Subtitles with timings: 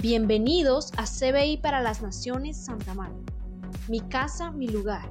[0.00, 3.32] Bienvenidos a CBI para las Naciones Santa Marta.
[3.88, 5.08] Mi casa, mi lugar,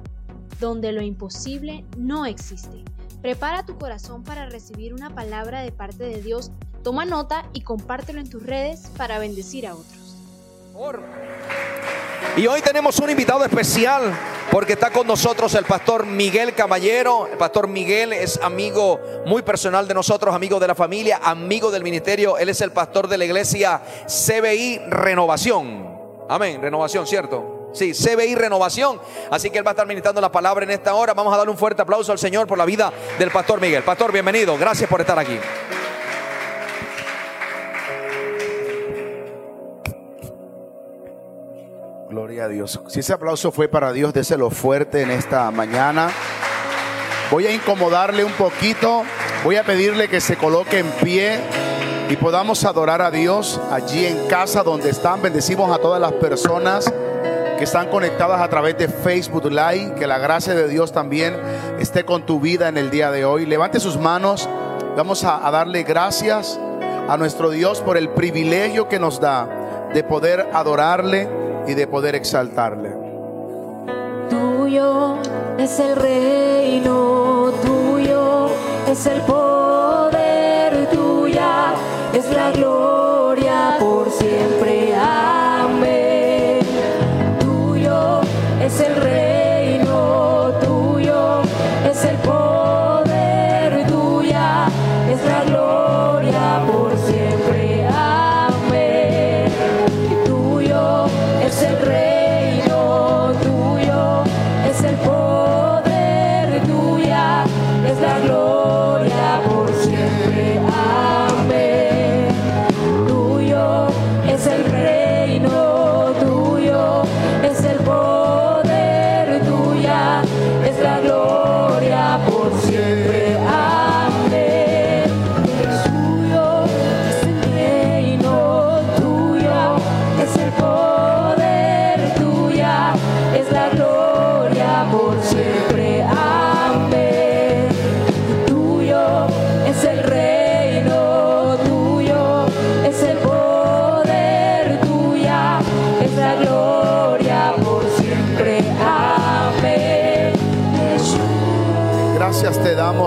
[0.60, 2.84] donde lo imposible no existe.
[3.20, 6.52] Prepara tu corazón para recibir una palabra de parte de Dios.
[6.82, 10.16] Toma nota y compártelo en tus redes para bendecir a otros.
[12.36, 14.12] Y hoy tenemos un invitado especial
[14.50, 17.26] porque está con nosotros el pastor Miguel Caballero.
[17.30, 21.82] El pastor Miguel es amigo muy personal de nosotros, amigo de la familia, amigo del
[21.82, 22.38] ministerio.
[22.38, 25.94] Él es el pastor de la iglesia CBI Renovación.
[26.28, 27.70] Amén, renovación, ¿cierto?
[27.72, 29.00] Sí, CBI Renovación.
[29.30, 31.12] Así que él va a estar ministrando la palabra en esta hora.
[31.12, 33.82] Vamos a darle un fuerte aplauso al Señor por la vida del pastor Miguel.
[33.82, 34.56] Pastor, bienvenido.
[34.56, 35.38] Gracias por estar aquí.
[42.14, 42.80] Gloria a Dios.
[42.86, 46.10] Si ese aplauso fue para Dios, déselo fuerte en esta mañana.
[47.28, 49.02] Voy a incomodarle un poquito.
[49.42, 51.40] Voy a pedirle que se coloque en pie
[52.08, 55.22] y podamos adorar a Dios allí en casa donde están.
[55.22, 56.84] Bendecimos a todas las personas
[57.58, 59.96] que están conectadas a través de Facebook Live.
[59.98, 61.36] Que la gracia de Dios también
[61.80, 63.44] esté con tu vida en el día de hoy.
[63.44, 64.48] Levante sus manos.
[64.96, 66.60] Vamos a, a darle gracias
[67.08, 69.63] a nuestro Dios por el privilegio que nos da
[69.94, 71.28] de poder adorarle
[71.68, 72.90] y de poder exaltarle.
[74.28, 75.16] Tuyo
[75.56, 78.48] es el reino, tuyo
[78.90, 81.74] es el poder, tuya
[82.12, 82.83] es la gloria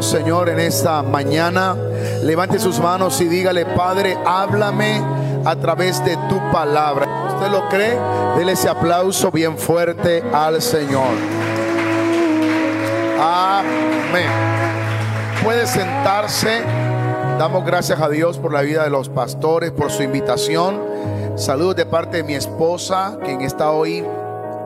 [0.02, 1.76] Señor, en esta mañana.
[2.24, 5.02] Levante sus manos y dígale, Padre, háblame
[5.44, 7.08] a través de tu palabra.
[7.34, 7.98] ¿Usted lo cree?
[8.38, 11.10] Dele ese aplauso bien fuerte al Señor.
[13.20, 14.30] Amén.
[15.44, 16.62] Puede sentarse.
[17.40, 20.80] Damos gracias a Dios por la vida de los pastores, por su invitación.
[21.36, 24.04] Saludos de parte de mi esposa, quien está hoy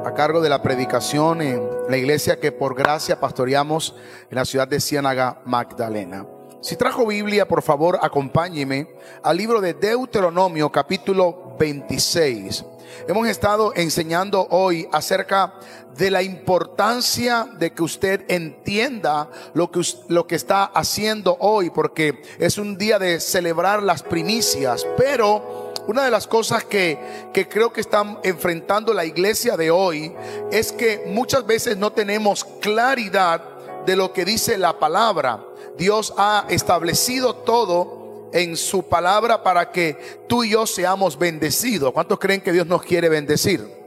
[0.05, 3.95] a cargo de la predicación en la iglesia que por gracia pastoreamos
[4.29, 6.25] en la ciudad de Ciénaga, Magdalena.
[6.61, 8.87] Si trajo Biblia, por favor, acompáñeme
[9.23, 12.65] al libro de Deuteronomio, capítulo 26.
[13.07, 15.53] Hemos estado enseñando hoy acerca
[15.97, 22.21] de la importancia de que usted entienda lo que, lo que está haciendo hoy, porque
[22.39, 25.60] es un día de celebrar las primicias, pero
[25.91, 26.97] una de las cosas que,
[27.33, 30.13] que creo que están enfrentando la iglesia de hoy
[30.51, 33.41] es que muchas veces no tenemos claridad
[33.85, 35.43] de lo que dice la palabra.
[35.77, 41.91] Dios ha establecido todo en su palabra para que tú y yo seamos bendecidos.
[41.91, 43.81] ¿Cuántos creen que Dios nos quiere bendecir?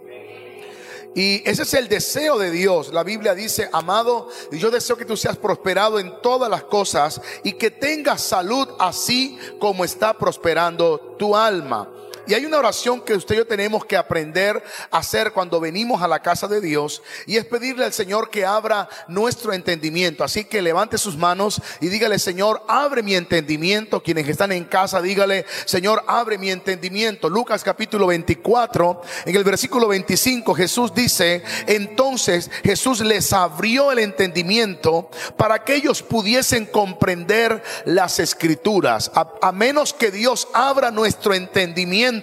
[1.14, 2.92] Y ese es el deseo de Dios.
[2.92, 7.52] La Biblia dice, amado, yo deseo que tú seas prosperado en todas las cosas y
[7.52, 11.88] que tengas salud así como está prosperando tu alma.
[12.26, 16.02] Y hay una oración que usted y yo tenemos que aprender a hacer cuando venimos
[16.02, 20.24] a la casa de Dios y es pedirle al Señor que abra nuestro entendimiento.
[20.24, 24.02] Así que levante sus manos y dígale, Señor, abre mi entendimiento.
[24.02, 27.28] Quienes están en casa, dígale, Señor, abre mi entendimiento.
[27.28, 35.10] Lucas capítulo 24, en el versículo 25, Jesús dice, entonces Jesús les abrió el entendimiento
[35.36, 39.10] para que ellos pudiesen comprender las escrituras.
[39.14, 42.13] A, menos que Dios abra nuestro entendimiento,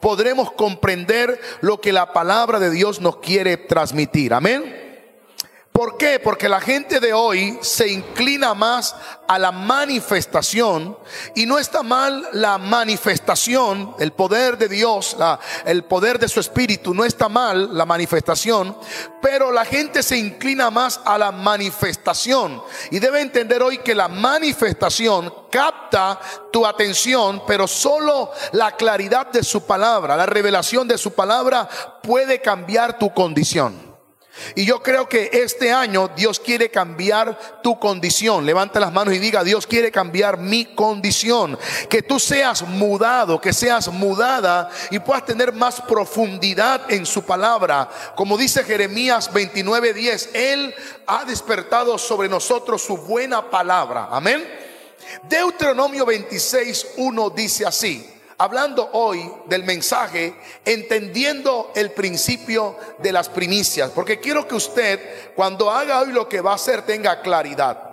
[0.00, 4.32] podremos comprender lo que la palabra de Dios nos quiere transmitir.
[4.34, 4.87] Amén.
[5.78, 6.18] ¿Por qué?
[6.18, 8.96] Porque la gente de hoy se inclina más
[9.28, 10.98] a la manifestación
[11.36, 15.16] y no está mal la manifestación, el poder de Dios,
[15.64, 18.76] el poder de su espíritu, no está mal la manifestación,
[19.22, 22.60] pero la gente se inclina más a la manifestación
[22.90, 26.18] y debe entender hoy que la manifestación capta
[26.52, 31.68] tu atención, pero solo la claridad de su palabra, la revelación de su palabra
[32.02, 33.87] puede cambiar tu condición.
[34.54, 38.44] Y yo creo que este año Dios quiere cambiar tu condición.
[38.44, 41.58] Levanta las manos y diga, Dios quiere cambiar mi condición.
[41.88, 47.88] Que tú seas mudado, que seas mudada y puedas tener más profundidad en su palabra.
[48.14, 50.74] Como dice Jeremías 29:10, Él
[51.06, 54.08] ha despertado sobre nosotros su buena palabra.
[54.10, 54.46] Amén.
[55.28, 64.20] Deuteronomio 26:1 dice así hablando hoy del mensaje, entendiendo el principio de las primicias, porque
[64.20, 67.84] quiero que usted, cuando haga hoy lo que va a hacer, tenga claridad.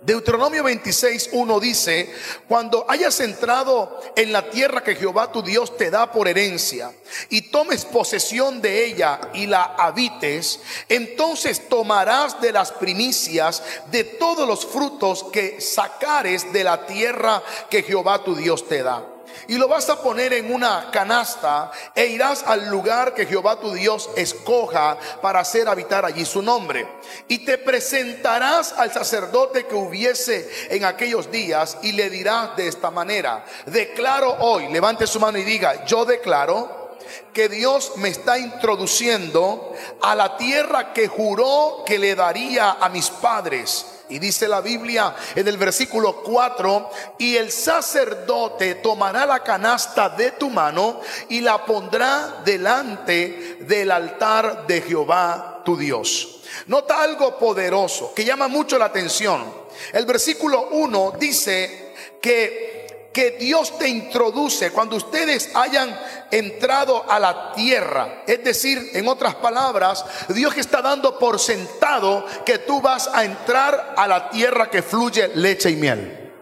[0.00, 2.12] Deuteronomio 26, 1 dice,
[2.46, 6.92] cuando hayas entrado en la tierra que Jehová tu Dios te da por herencia
[7.30, 14.46] y tomes posesión de ella y la habites, entonces tomarás de las primicias de todos
[14.46, 19.17] los frutos que sacares de la tierra que Jehová tu Dios te da
[19.48, 23.72] y lo vas a poner en una canasta e irás al lugar que Jehová tu
[23.72, 26.86] Dios escoja para hacer habitar allí su nombre.
[27.28, 32.90] Y te presentarás al sacerdote que hubiese en aquellos días y le dirás de esta
[32.90, 36.96] manera, declaro hoy, levante su mano y diga, yo declaro
[37.32, 39.72] que Dios me está introduciendo
[40.02, 45.14] a la tierra que juró que le daría a mis padres y dice la Biblia
[45.34, 51.64] en el versículo 4, y el sacerdote tomará la canasta de tu mano y la
[51.64, 56.40] pondrá delante del altar de Jehová tu Dios.
[56.66, 59.52] Nota algo poderoso que llama mucho la atención.
[59.92, 62.77] El versículo 1 dice que
[63.18, 65.98] que Dios te introduce cuando ustedes hayan
[66.30, 68.22] entrado a la tierra.
[68.24, 73.94] Es decir, en otras palabras, Dios está dando por sentado que tú vas a entrar
[73.96, 76.32] a la tierra que fluye leche y miel.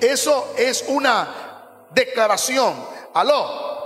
[0.00, 2.76] Eso es una declaración.
[3.12, 3.79] Aló.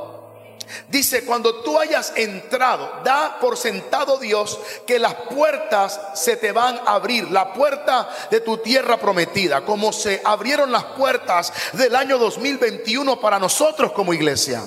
[0.89, 6.79] Dice, cuando tú hayas entrado, da por sentado Dios que las puertas se te van
[6.87, 12.19] a abrir, la puerta de tu tierra prometida, como se abrieron las puertas del año
[12.19, 14.63] 2021 para nosotros como iglesia.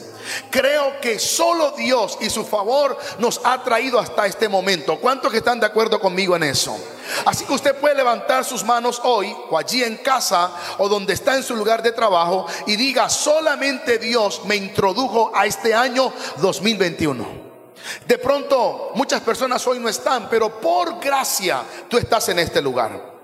[0.50, 5.00] Creo que solo Dios y su favor nos ha traído hasta este momento.
[5.00, 6.78] ¿Cuántos que están de acuerdo conmigo en eso?
[7.26, 11.36] Así que usted puede levantar sus manos hoy o allí en casa o donde está
[11.36, 17.48] en su lugar de trabajo y diga, solamente Dios me introdujo a este año 2021.
[18.06, 23.18] De pronto muchas personas hoy no están, pero por gracia tú estás en este lugar.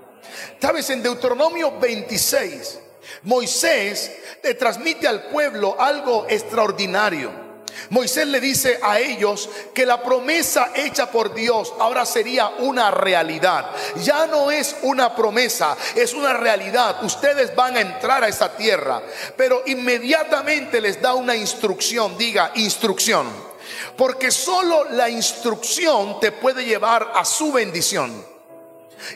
[0.60, 2.78] Sabes, en Deuteronomio 26,
[3.22, 4.10] Moisés
[4.42, 7.44] le transmite al pueblo algo extraordinario.
[7.90, 13.70] Moisés le dice a ellos que la promesa hecha por Dios ahora sería una realidad.
[14.02, 17.02] Ya no es una promesa, es una realidad.
[17.04, 19.02] Ustedes van a entrar a esa tierra,
[19.36, 23.26] pero inmediatamente les da una instrucción, diga instrucción.
[23.96, 28.33] Porque solo la instrucción te puede llevar a su bendición.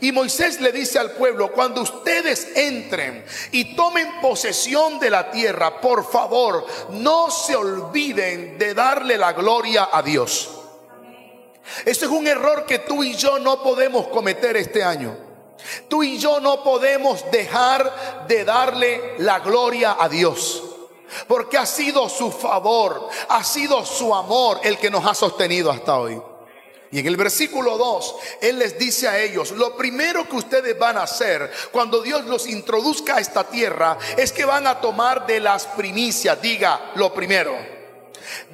[0.01, 5.81] Y Moisés le dice al pueblo, cuando ustedes entren y tomen posesión de la tierra,
[5.81, 10.51] por favor, no se olviden de darle la gloria a Dios.
[11.85, 15.17] Este es un error que tú y yo no podemos cometer este año.
[15.89, 20.63] Tú y yo no podemos dejar de darle la gloria a Dios.
[21.27, 25.99] Porque ha sido su favor, ha sido su amor el que nos ha sostenido hasta
[25.99, 26.21] hoy.
[26.91, 30.97] Y en el versículo 2, Él les dice a ellos, lo primero que ustedes van
[30.97, 35.41] a hacer cuando Dios los introduzca a esta tierra es que van a tomar de
[35.41, 37.78] las primicias, diga lo primero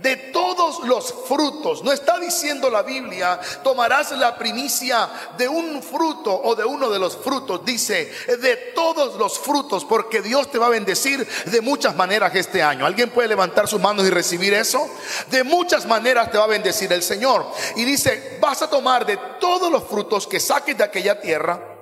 [0.03, 1.83] de todos los frutos.
[1.83, 6.99] No está diciendo la Biblia, tomarás la primicia de un fruto o de uno de
[6.99, 7.65] los frutos.
[7.65, 12.63] Dice, de todos los frutos, porque Dios te va a bendecir de muchas maneras este
[12.63, 12.87] año.
[12.87, 14.89] ¿Alguien puede levantar sus manos y recibir eso?
[15.31, 17.47] De muchas maneras te va a bendecir el Señor.
[17.77, 21.74] Y dice, vas a tomar de todos los frutos que saques de aquella tierra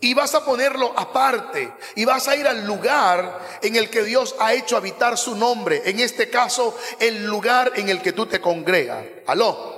[0.00, 4.34] y vas a ponerlo aparte y vas a ir al lugar en el que Dios
[4.38, 5.82] ha hecho habitar su nombre.
[5.84, 9.04] En este caso, el lugar en el que tú te congregas.
[9.26, 9.74] Aló.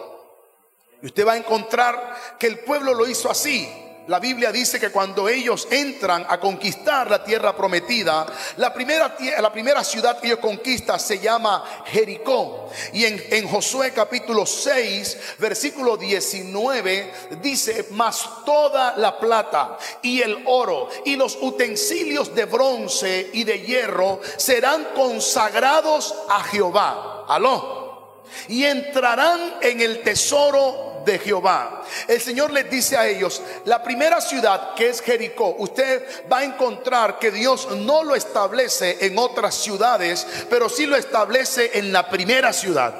[1.02, 3.85] Y usted va a encontrar que el pueblo lo hizo así.
[4.08, 8.24] La Biblia dice que cuando ellos entran a conquistar la tierra prometida,
[8.56, 12.70] la primera, la primera ciudad que ellos conquistan se llama Jericó.
[12.92, 20.40] Y en, en Josué capítulo 6, versículo 19, dice, mas toda la plata y el
[20.46, 27.24] oro y los utensilios de bronce y de hierro serán consagrados a Jehová.
[27.28, 28.22] Aló.
[28.48, 31.82] Y entrarán en el tesoro de Jehová.
[32.06, 36.44] El Señor les dice a ellos, la primera ciudad que es Jericó, usted va a
[36.44, 42.10] encontrar que Dios no lo establece en otras ciudades, pero sí lo establece en la
[42.10, 42.94] primera ciudad.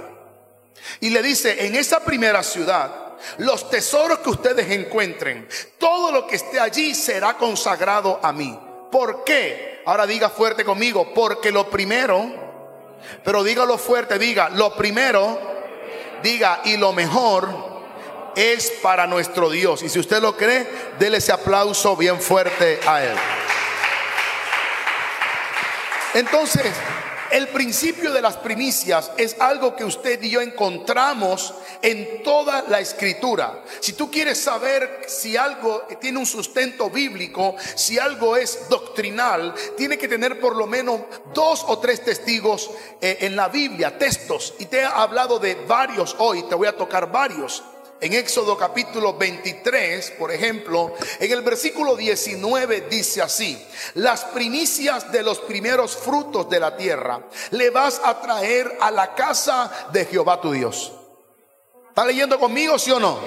[1.01, 3.07] Y le dice, en esa primera ciudad,
[3.39, 5.49] los tesoros que ustedes encuentren,
[5.79, 8.59] todo lo que esté allí será consagrado a mí.
[8.91, 9.83] ¿Por qué?
[9.85, 12.25] Ahora diga fuerte conmigo, porque lo primero,
[13.25, 15.39] pero dígalo fuerte, diga, lo primero,
[16.23, 17.76] diga, y lo mejor
[18.37, 19.83] es para nuestro Dios.
[19.83, 20.67] Y si usted lo cree,
[20.99, 23.17] déle ese aplauso bien fuerte a Él.
[26.15, 26.73] Entonces,
[27.31, 32.81] el principio de las primicias es algo que usted y yo encontramos en toda la
[32.81, 33.65] escritura.
[33.81, 39.99] Si tú quieres saber si algo tiene un sustento bíblico, si algo es doctrinal, tiene
[39.99, 41.01] que tener por lo menos
[41.35, 44.55] dos o tres testigos eh, en la Biblia, textos.
[44.59, 47.63] Y te he hablado de varios hoy, te voy a tocar varios.
[48.01, 53.61] En Éxodo capítulo 23, por ejemplo, en el versículo 19 dice así,
[53.95, 57.23] las primicias de los primeros frutos de la tierra
[57.53, 60.93] le vas a traer a la casa de Jehová tu Dios.
[61.89, 63.19] ¿Está leyendo conmigo, sí o no?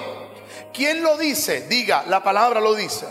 [0.72, 1.62] ¿Quién lo dice?
[1.62, 3.06] Diga, la palabra lo dice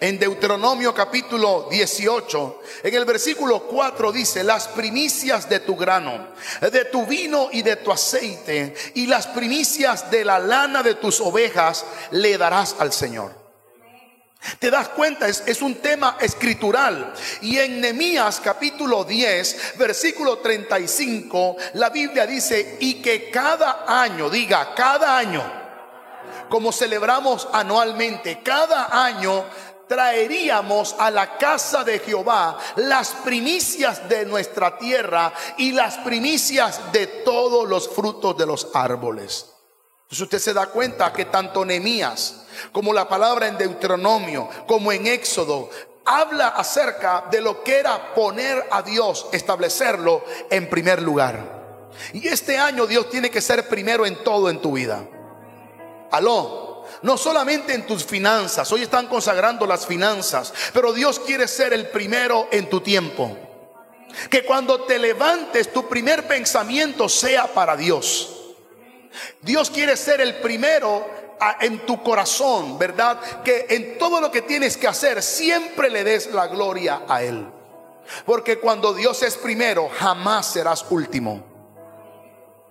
[0.00, 6.28] en Deuteronomio capítulo 18, en el versículo 4 dice, las primicias de tu grano,
[6.60, 11.20] de tu vino y de tu aceite, y las primicias de la lana de tus
[11.20, 13.48] ovejas le darás al Señor.
[14.60, 15.26] ¿Te das cuenta?
[15.26, 17.12] Es, es, un tema escritural.
[17.42, 24.74] Y en Nehemías capítulo 10, versículo 35, la Biblia dice, y que cada año, diga,
[24.76, 25.42] cada año,
[26.48, 29.44] como celebramos anualmente, cada año
[29.88, 37.06] traeríamos a la casa de Jehová las primicias de nuestra tierra y las primicias de
[37.06, 39.46] todos los frutos de los árboles.
[40.02, 42.42] Entonces usted se da cuenta que tanto Nehemías
[42.72, 45.68] como la palabra en Deuteronomio, como en Éxodo,
[46.04, 51.58] habla acerca de lo que era poner a Dios, establecerlo en primer lugar.
[52.12, 55.06] Y este año Dios tiene que ser primero en todo en tu vida.
[56.10, 56.67] Aló
[57.02, 61.88] no solamente en tus finanzas, hoy están consagrando las finanzas, pero Dios quiere ser el
[61.88, 63.36] primero en tu tiempo.
[64.30, 68.34] Que cuando te levantes tu primer pensamiento sea para Dios.
[69.42, 71.06] Dios quiere ser el primero
[71.60, 73.20] en tu corazón, ¿verdad?
[73.42, 77.46] Que en todo lo que tienes que hacer siempre le des la gloria a Él.
[78.24, 81.47] Porque cuando Dios es primero, jamás serás último.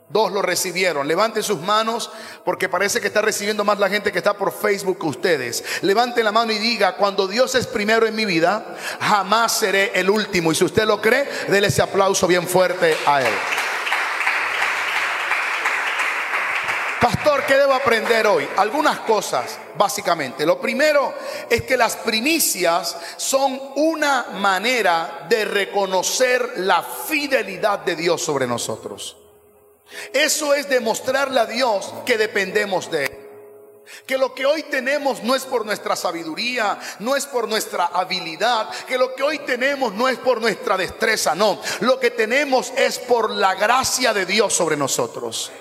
[0.09, 1.05] Dos lo recibieron.
[1.05, 2.09] Levanten sus manos
[2.45, 5.63] porque parece que está recibiendo más la gente que está por Facebook que ustedes.
[5.81, 10.09] Levanten la mano y diga, cuando Dios es primero en mi vida, jamás seré el
[10.09, 10.51] último.
[10.51, 13.33] Y si usted lo cree, déle ese aplauso bien fuerte a Él.
[17.01, 18.47] Pastor, ¿qué debo aprender hoy?
[18.57, 20.45] Algunas cosas, básicamente.
[20.45, 21.13] Lo primero
[21.49, 29.17] es que las primicias son una manera de reconocer la fidelidad de Dios sobre nosotros.
[30.13, 33.17] Eso es demostrarle a Dios que dependemos de Él.
[34.05, 38.69] Que lo que hoy tenemos no es por nuestra sabiduría, no es por nuestra habilidad,
[38.85, 41.61] que lo que hoy tenemos no es por nuestra destreza, no.
[41.79, 45.51] Lo que tenemos es por la gracia de Dios sobre nosotros.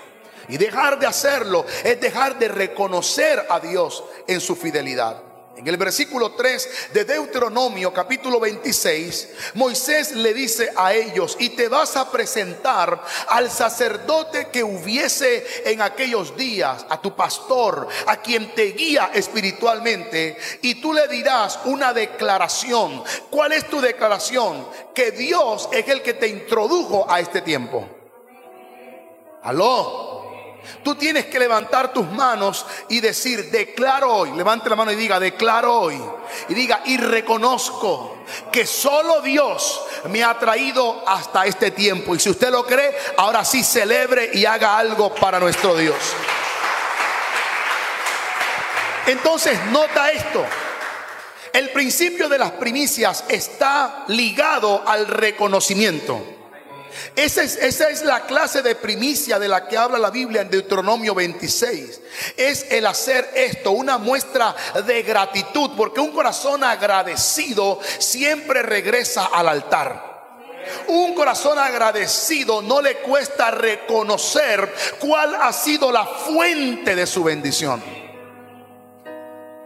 [0.49, 5.26] Y dejar de hacerlo es dejar de reconocer a Dios en su fidelidad.
[5.57, 11.67] En el versículo 3 de Deuteronomio capítulo 26, Moisés le dice a ellos, y te
[11.67, 18.53] vas a presentar al sacerdote que hubiese en aquellos días, a tu pastor, a quien
[18.53, 23.03] te guía espiritualmente, y tú le dirás una declaración.
[23.31, 24.67] ¿Cuál es tu declaración?
[24.93, 27.87] Que Dios es el que te introdujo a este tiempo.
[29.41, 30.16] Aló.
[30.87, 35.19] Tú tienes que levantar tus manos y decir, declaro hoy, levante la mano y diga,
[35.19, 36.01] declaro hoy.
[36.47, 42.15] Y diga, y reconozco que solo Dios me ha traído hasta este tiempo.
[42.15, 45.97] Y si usted lo cree, ahora sí celebre y haga algo para nuestro Dios.
[49.07, 50.45] Entonces, nota esto.
[51.51, 56.36] El principio de las primicias está ligado al reconocimiento.
[57.15, 60.49] Esa es, esa es la clase de primicia de la que habla la Biblia en
[60.49, 62.01] Deuteronomio 26.
[62.35, 69.47] Es el hacer esto, una muestra de gratitud, porque un corazón agradecido siempre regresa al
[69.47, 70.17] altar.
[70.87, 77.81] Un corazón agradecido no le cuesta reconocer cuál ha sido la fuente de su bendición.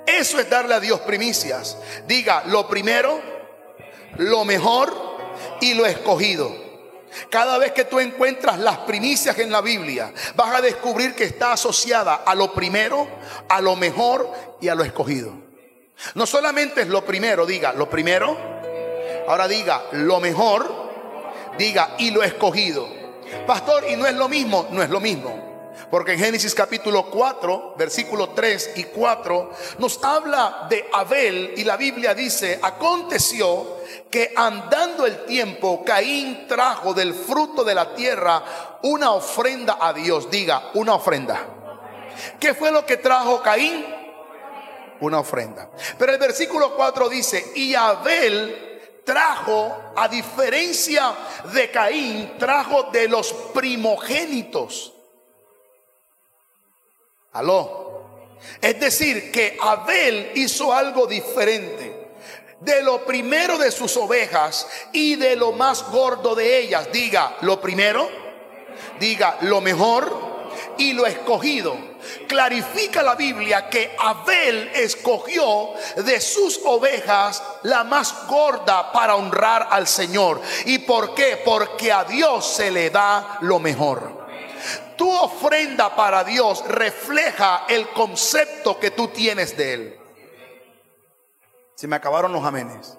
[0.06, 1.78] Eso es darle a Dios primicias.
[2.08, 3.22] Diga lo primero,
[4.18, 4.94] lo mejor
[5.62, 6.71] y lo escogido.
[7.30, 11.53] Cada vez que tú encuentras las primicias en la Biblia, vas a descubrir que está
[11.53, 13.08] asociada a lo primero,
[13.50, 15.34] a lo mejor y a lo escogido.
[16.15, 18.38] No solamente es lo primero, diga lo primero,
[19.27, 20.91] ahora diga lo mejor,
[21.58, 22.88] diga y lo escogido.
[23.46, 25.51] Pastor, y no es lo mismo, no es lo mismo.
[25.89, 31.77] Porque en Génesis capítulo 4, versículo 3 y 4, nos habla de Abel y la
[31.77, 38.44] Biblia dice, aconteció que andando el tiempo, Caín trajo del fruto de la tierra
[38.84, 40.30] una ofrenda a Dios.
[40.30, 41.46] Diga, una ofrenda.
[42.40, 43.86] ¿Qué fue lo que trajo Caín?
[45.00, 45.70] Una ofrenda.
[45.98, 51.14] Pero el versículo 4 dice, y Abel trajo, a diferencia
[51.54, 54.94] de Caín, trajo de los primogénitos.
[57.34, 57.82] Aló.
[58.60, 61.91] Es decir, que Abel hizo algo diferente
[62.62, 66.91] de lo primero de sus ovejas y de lo más gordo de ellas.
[66.91, 68.08] Diga lo primero,
[69.00, 70.32] diga lo mejor
[70.77, 71.75] y lo escogido.
[72.27, 79.88] Clarifica la Biblia que Abel escogió de sus ovejas la más gorda para honrar al
[79.88, 80.41] Señor.
[80.65, 81.41] ¿Y por qué?
[81.44, 84.22] Porque a Dios se le da lo mejor.
[84.96, 90.00] Tu ofrenda para Dios refleja el concepto que tú tienes de Él.
[91.82, 92.96] Se me acabaron los amenes.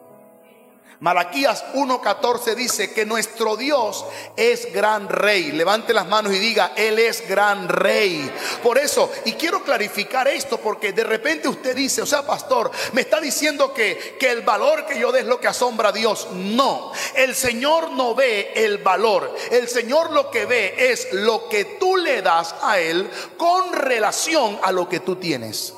[0.98, 5.52] Malaquías 1:14 dice que nuestro Dios es gran rey.
[5.52, 8.28] Levante las manos y diga, Él es gran rey.
[8.60, 13.02] Por eso, y quiero clarificar esto porque de repente usted dice, o sea, pastor, me
[13.02, 16.26] está diciendo que, que el valor que yo dé es lo que asombra a Dios.
[16.32, 19.32] No, el Señor no ve el valor.
[19.52, 24.58] El Señor lo que ve es lo que tú le das a Él con relación
[24.60, 25.72] a lo que tú tienes.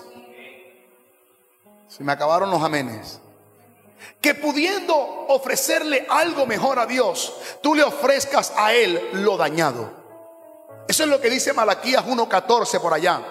[1.96, 3.20] Se me acabaron los amenes.
[4.20, 4.96] Que pudiendo
[5.28, 7.32] ofrecerle algo mejor a Dios,
[7.62, 9.92] tú le ofrezcas a Él lo dañado.
[10.88, 13.22] Eso es lo que dice Malaquías 1.14 por allá.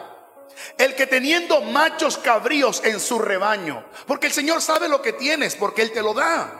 [0.77, 5.55] El que teniendo machos cabríos en su rebaño, porque el Señor sabe lo que tienes,
[5.55, 6.53] porque Él te lo da.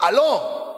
[0.00, 0.73] Aló.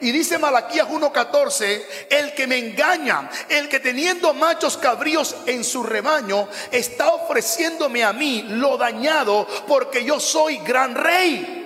[0.00, 5.82] Y dice Malaquías 1:14, el que me engaña, el que teniendo machos cabríos en su
[5.82, 11.56] rebaño, está ofreciéndome a mí lo dañado porque yo soy gran rey.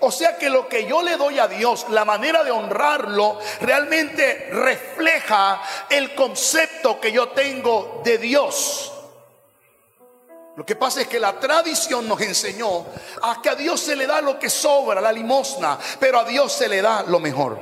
[0.00, 4.48] O sea que lo que yo le doy a Dios, la manera de honrarlo, realmente
[4.50, 8.93] refleja el concepto que yo tengo de Dios.
[10.56, 12.86] Lo que pasa es que la tradición nos enseñó
[13.22, 16.52] a que a Dios se le da lo que sobra, la limosna, pero a Dios
[16.52, 17.58] se le da lo mejor.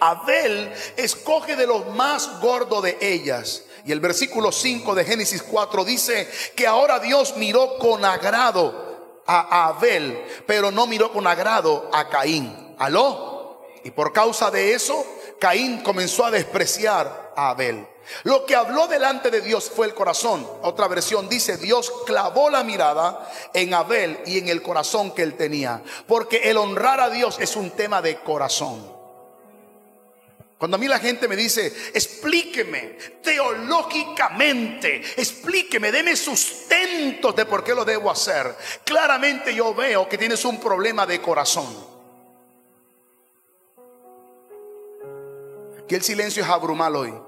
[0.00, 3.62] Abel escoge de los más gordos de ellas.
[3.84, 9.68] Y el versículo 5 de Génesis 4 dice que ahora Dios miró con agrado a
[9.68, 12.74] Abel, pero no miró con agrado a Caín.
[12.78, 13.64] ¿Aló?
[13.84, 15.06] Y por causa de eso,
[15.38, 17.86] Caín comenzó a despreciar a Abel.
[18.22, 20.46] Lo que habló delante de Dios fue el corazón.
[20.62, 25.34] Otra versión dice, Dios clavó la mirada en Abel y en el corazón que él
[25.34, 25.82] tenía.
[26.06, 28.96] Porque el honrar a Dios es un tema de corazón.
[30.58, 37.74] Cuando a mí la gente me dice, explíqueme teológicamente, explíqueme, deme sustentos de por qué
[37.74, 38.56] lo debo hacer.
[38.82, 41.96] Claramente yo veo que tienes un problema de corazón.
[45.86, 47.25] Que el silencio es abrumal hoy.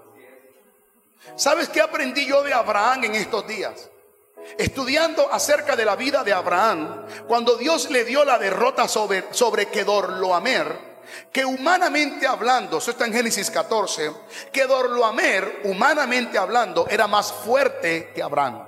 [1.37, 3.91] ¿Sabes qué aprendí yo de Abraham en estos días?
[4.57, 9.67] Estudiando acerca de la vida de Abraham, cuando Dios le dio la derrota sobre, sobre
[9.67, 10.89] Kedorloamer,
[11.33, 14.13] que humanamente hablando, eso está en Génesis 14,
[14.53, 14.67] que
[15.65, 18.67] humanamente hablando, era más fuerte que Abraham.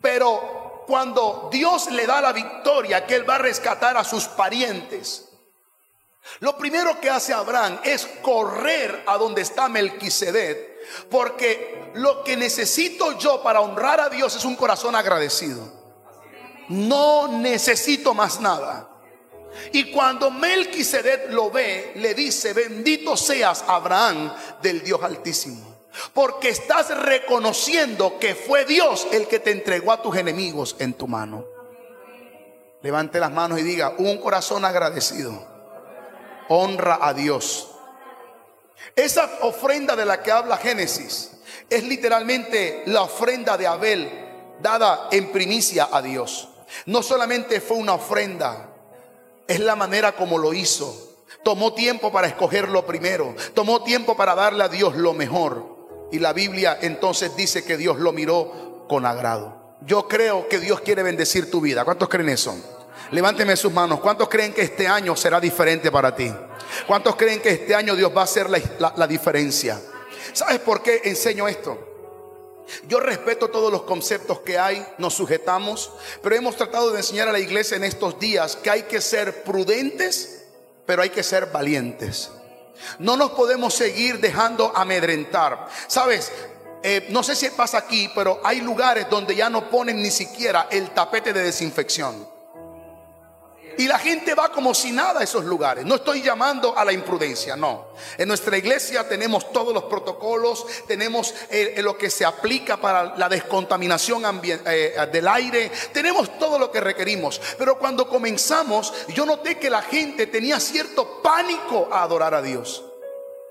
[0.00, 5.25] Pero cuando Dios le da la victoria, que él va a rescatar a sus parientes,
[6.40, 10.76] lo primero que hace Abraham es correr a donde está Melquisedec
[11.10, 15.72] porque lo que necesito yo para honrar a Dios es un corazón agradecido.
[16.68, 18.88] No necesito más nada.
[19.72, 25.76] Y cuando Melquisedec lo ve, le dice, bendito seas Abraham del Dios Altísimo.
[26.12, 31.06] Porque estás reconociendo que fue Dios el que te entregó a tus enemigos en tu
[31.06, 31.46] mano.
[32.82, 35.55] Levante las manos y diga, un corazón agradecido
[36.48, 37.70] honra a Dios.
[38.94, 41.32] Esa ofrenda de la que habla Génesis
[41.68, 44.10] es literalmente la ofrenda de Abel
[44.60, 46.48] dada en primicia a Dios.
[46.86, 48.70] No solamente fue una ofrenda,
[49.46, 51.24] es la manera como lo hizo.
[51.42, 55.76] Tomó tiempo para escogerlo primero, tomó tiempo para darle a Dios lo mejor.
[56.10, 59.76] Y la Biblia entonces dice que Dios lo miró con agrado.
[59.82, 61.84] Yo creo que Dios quiere bendecir tu vida.
[61.84, 62.75] ¿Cuántos creen eso?
[63.10, 64.00] Levánteme sus manos.
[64.00, 66.32] ¿Cuántos creen que este año será diferente para ti?
[66.86, 68.60] ¿Cuántos creen que este año Dios va a hacer la,
[68.96, 69.80] la diferencia?
[70.32, 71.78] ¿Sabes por qué enseño esto?
[72.88, 77.32] Yo respeto todos los conceptos que hay, nos sujetamos, pero hemos tratado de enseñar a
[77.32, 80.44] la iglesia en estos días que hay que ser prudentes,
[80.84, 82.30] pero hay que ser valientes.
[82.98, 85.68] No nos podemos seguir dejando amedrentar.
[85.86, 86.32] Sabes,
[86.82, 90.68] eh, no sé si pasa aquí, pero hay lugares donde ya no ponen ni siquiera
[90.70, 92.35] el tapete de desinfección.
[93.78, 95.84] Y la gente va como si nada a esos lugares.
[95.84, 97.88] No estoy llamando a la imprudencia, no.
[98.16, 103.28] En nuestra iglesia tenemos todos los protocolos, tenemos eh, lo que se aplica para la
[103.28, 107.40] descontaminación eh, del aire, tenemos todo lo que requerimos.
[107.58, 112.82] Pero cuando comenzamos, yo noté que la gente tenía cierto pánico a adorar a Dios.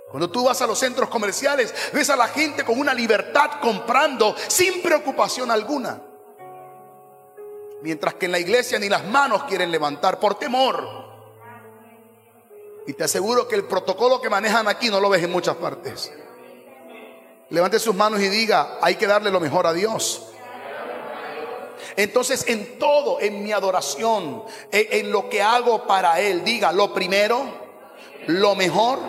[0.10, 4.36] Cuando tú vas a los centros comerciales, ves a la gente con una libertad comprando
[4.48, 6.02] sin preocupación alguna.
[7.82, 11.06] Mientras que en la iglesia ni las manos quieren levantar por temor.
[12.88, 16.12] Y te aseguro que el protocolo que manejan aquí no lo ves en muchas partes.
[17.50, 20.28] Levante sus manos y diga, hay que darle lo mejor a Dios.
[21.96, 27.46] Entonces en todo, en mi adoración, en, lo que hago para Él, diga lo primero,
[28.28, 29.00] lo mejor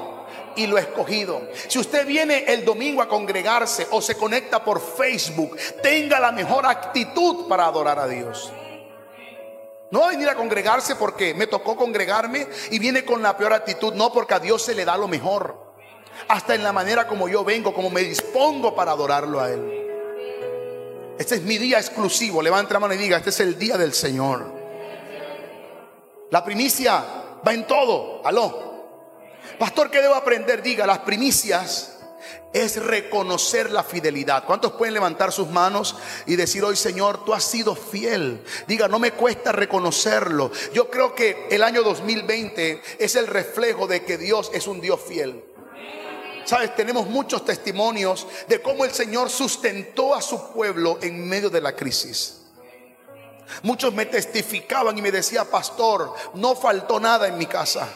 [0.57, 1.49] y lo escogido.
[1.69, 6.67] Si usted viene el domingo a congregarse o se conecta por Facebook, tenga la mejor
[6.67, 8.53] actitud para adorar a Dios.
[9.91, 13.53] No va a venir a congregarse porque me tocó congregarme y viene con la peor
[13.53, 13.95] actitud.
[13.95, 15.65] No, porque a Dios se le da lo mejor.
[16.29, 19.87] Hasta en la manera como yo vengo, como me dispongo para adorarlo a Él.
[21.19, 22.43] Este es mi día exclusivo.
[22.43, 24.53] Levante la mano y diga, este es el día del Señor.
[26.31, 27.05] La primicia
[27.47, 28.23] va en todo.
[28.25, 28.76] Aló.
[29.59, 30.63] Pastor, ¿qué debo aprender?
[30.63, 31.97] Diga, las primicias
[32.53, 34.45] es reconocer la fidelidad.
[34.45, 38.43] ¿Cuántos pueden levantar sus manos y decir hoy, Señor, tú has sido fiel?
[38.67, 40.51] Diga, no me cuesta reconocerlo.
[40.75, 45.01] Yo creo que el año 2020 es el reflejo de que Dios es un Dios
[45.01, 45.43] fiel.
[46.45, 51.61] Sabes, tenemos muchos testimonios de cómo el Señor sustentó a su pueblo en medio de
[51.61, 52.43] la crisis.
[53.63, 57.89] Muchos me testificaban y me decía, pastor, no faltó nada en mi casa.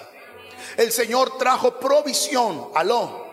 [0.77, 2.69] El Señor trajo provisión.
[2.75, 3.31] Aló.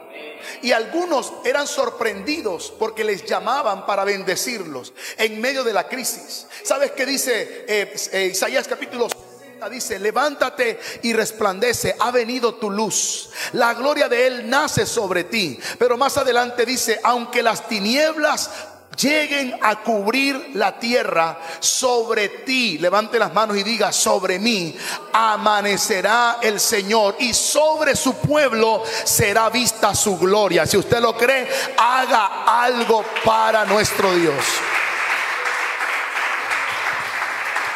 [0.62, 6.47] Y algunos eran sorprendidos porque les llamaban para bendecirlos en medio de la crisis.
[6.63, 9.69] ¿Sabes qué dice eh, eh, Isaías capítulo 60?
[9.69, 13.32] Dice, levántate y resplandece, ha venido tu luz.
[13.54, 15.60] La gloria de Él nace sobre ti.
[15.80, 18.50] Pero más adelante dice, aunque las tinieblas
[18.97, 22.77] lleguen a cubrir la tierra sobre ti.
[22.79, 24.75] Levante las manos y diga, sobre mí
[25.13, 30.65] amanecerá el Señor y sobre su pueblo será vista su gloria.
[30.65, 34.43] Si usted lo cree, haga algo para nuestro Dios.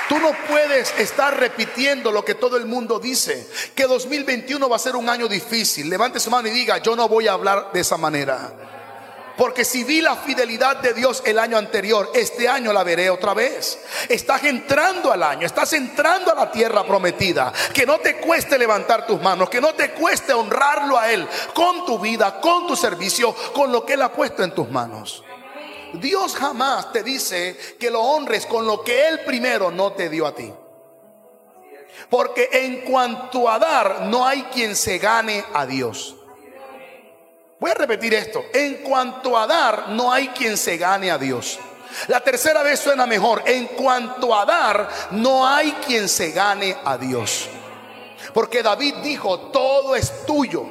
[0.09, 4.79] Tú no puedes estar repitiendo lo que todo el mundo dice, que 2021 va a
[4.79, 5.89] ser un año difícil.
[5.89, 8.80] Levante su mano y diga, yo no voy a hablar de esa manera.
[9.37, 13.33] Porque si vi la fidelidad de Dios el año anterior, este año la veré otra
[13.33, 13.79] vez.
[14.09, 17.51] Estás entrando al año, estás entrando a la tierra prometida.
[17.73, 21.85] Que no te cueste levantar tus manos, que no te cueste honrarlo a Él con
[21.85, 25.23] tu vida, con tu servicio, con lo que Él ha puesto en tus manos.
[25.93, 30.25] Dios jamás te dice que lo honres con lo que Él primero no te dio
[30.25, 30.51] a ti.
[32.09, 36.15] Porque en cuanto a dar, no hay quien se gane a Dios.
[37.61, 38.45] Voy a repetir esto.
[38.51, 41.59] En cuanto a dar, no hay quien se gane a Dios.
[42.07, 43.43] La tercera vez suena mejor.
[43.45, 47.47] En cuanto a dar, no hay quien se gane a Dios.
[48.33, 50.65] Porque David dijo, todo es tuyo.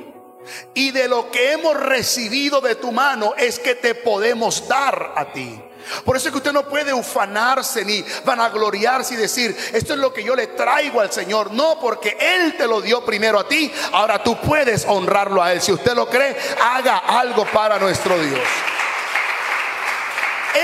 [0.74, 5.32] Y de lo que hemos recibido de tu mano es que te podemos dar a
[5.32, 5.62] ti.
[6.04, 10.12] Por eso es que usted no puede ufanarse ni vanagloriarse y decir, esto es lo
[10.12, 11.52] que yo le traigo al Señor.
[11.52, 13.72] No, porque Él te lo dio primero a ti.
[13.92, 15.60] Ahora tú puedes honrarlo a Él.
[15.60, 18.40] Si usted lo cree, haga algo para nuestro Dios.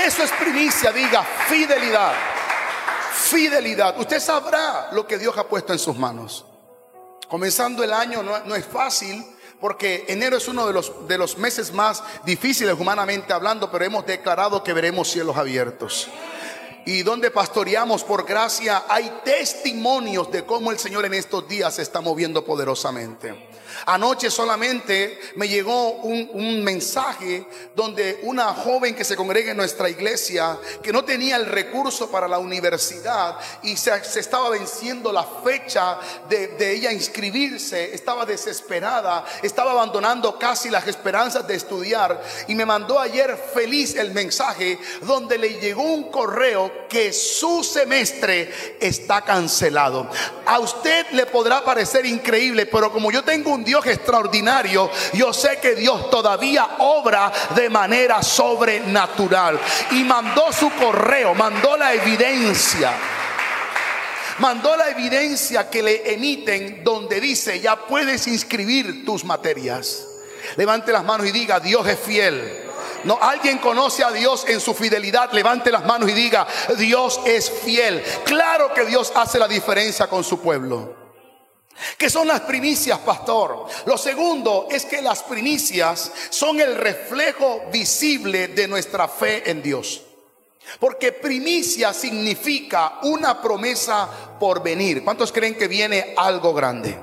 [0.05, 2.13] Eso es primicia, diga fidelidad.
[3.13, 3.99] Fidelidad.
[3.99, 6.45] Usted sabrá lo que Dios ha puesto en sus manos.
[7.27, 11.37] Comenzando el año no, no es fácil porque enero es uno de los, de los
[11.37, 16.09] meses más difíciles humanamente hablando, pero hemos declarado que veremos cielos abiertos.
[16.85, 21.81] y donde pastoreamos por gracia, hay testimonios de cómo el Señor en estos días se
[21.81, 23.46] está moviendo poderosamente.
[23.85, 26.27] Anoche solamente me llegó un,
[26.63, 32.09] mensaje donde una joven que se congrega en nuestra iglesia, que no tenía el recurso
[32.09, 38.25] para la universidad y se, se estaba venciendo la fecha de, de, ella inscribirse, estaba
[38.25, 44.79] desesperada, estaba abandonando casi las esperanzas de estudiar y me mandó ayer feliz el mensaje
[45.01, 50.09] donde le llegó un correo que su semestre está cancelado.
[50.45, 55.59] A usted le podrá parecer increíble, pero como yo tengo un Dios extraordinario, yo sé
[55.61, 59.59] que Dios todavía obra de manera sobrenatural.
[59.91, 62.93] Y mandó su correo, mandó la evidencia.
[64.39, 70.05] Mandó la evidencia que le emiten donde dice, ya puedes inscribir tus materias.
[70.55, 72.63] Levante las manos y diga, Dios es fiel.
[73.03, 75.31] No, alguien conoce a Dios en su fidelidad.
[75.33, 78.01] Levante las manos y diga, Dios es fiel.
[78.23, 80.96] Claro que Dios hace la diferencia con su pueblo.
[81.97, 83.67] ¿Qué son las primicias, pastor?
[83.85, 90.01] Lo segundo es que las primicias son el reflejo visible de nuestra fe en Dios.
[90.79, 94.09] Porque primicia significa una promesa
[94.39, 95.03] por venir.
[95.03, 96.97] ¿Cuántos creen que viene algo grande?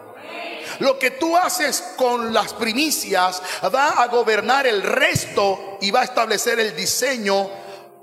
[0.81, 3.43] Lo que tú haces con las primicias
[3.75, 7.49] va a gobernar el resto y va a establecer el diseño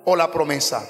[0.06, 0.88] o la promesa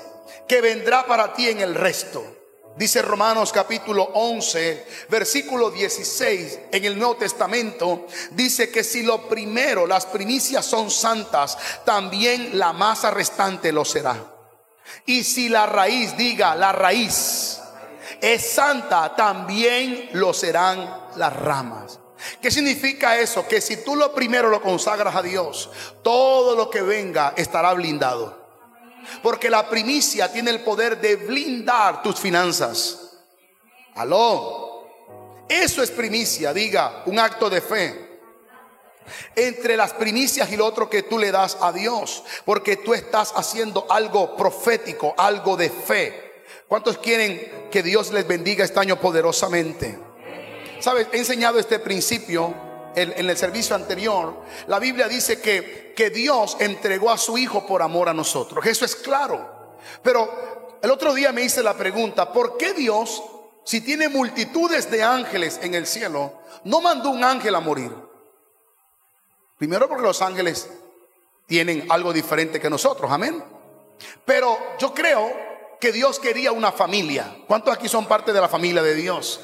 [0.47, 2.40] que vendrá para ti en el resto.
[2.77, 9.85] Dice Romanos capítulo 11, versículo 16 en el Nuevo Testamento, dice que si lo primero,
[9.85, 14.15] las primicias son santas, también la masa restante lo será.
[15.05, 17.59] Y si la raíz, diga, la raíz
[18.21, 21.99] es santa, también lo serán las ramas.
[22.41, 23.47] ¿Qué significa eso?
[23.47, 25.69] Que si tú lo primero lo consagras a Dios,
[26.03, 28.40] todo lo que venga estará blindado.
[29.21, 33.17] Porque la primicia tiene el poder de blindar tus finanzas.
[33.95, 35.45] Aló.
[35.47, 38.09] Eso es primicia, diga, un acto de fe.
[39.35, 42.23] Entre las primicias y lo otro que tú le das a Dios.
[42.45, 46.43] Porque tú estás haciendo algo profético, algo de fe.
[46.67, 49.99] ¿Cuántos quieren que Dios les bendiga este año poderosamente?
[50.79, 51.07] ¿Sabes?
[51.11, 57.11] He enseñado este principio en, el servicio anterior, la Biblia dice que, que Dios entregó
[57.11, 58.65] a su Hijo por amor a nosotros.
[58.65, 59.77] Eso es claro.
[60.03, 63.23] Pero el otro día me hice la pregunta, ¿por qué Dios,
[63.63, 67.91] si tiene multitudes de ángeles en el cielo, no mandó un ángel a morir?
[69.57, 70.67] Primero porque los ángeles
[71.45, 73.43] tienen algo diferente que nosotros, amén.
[74.25, 75.31] Pero yo creo
[75.79, 77.35] que Dios quería una familia.
[77.47, 79.41] ¿Cuántos aquí son parte de la familia de Dios?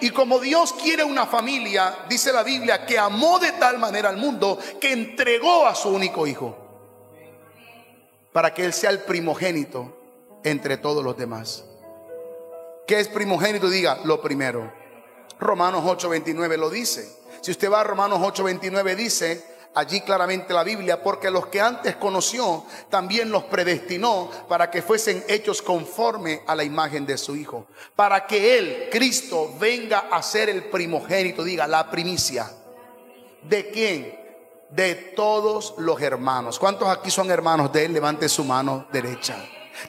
[0.00, 4.16] Y como Dios quiere una familia, dice la Biblia, que amó de tal manera al
[4.16, 6.56] mundo que entregó a su único hijo
[8.32, 9.96] para que Él sea el primogénito
[10.42, 11.64] entre todos los demás.
[12.86, 13.70] ¿Qué es primogénito?
[13.70, 14.72] Diga lo primero.
[15.38, 17.08] Romanos 8:29 lo dice.
[17.40, 21.96] Si usted va a Romanos 8:29 dice, allí claramente la Biblia, porque los que antes
[21.96, 27.66] conoció, también los predestinó para que fuesen hechos conforme a la imagen de su Hijo,
[27.96, 32.50] para que Él, Cristo, venga a ser el primogénito, diga, la primicia.
[33.42, 34.18] ¿De quién?
[34.70, 36.58] De todos los hermanos.
[36.58, 37.92] ¿Cuántos aquí son hermanos de Él?
[37.92, 39.36] Levante su mano derecha.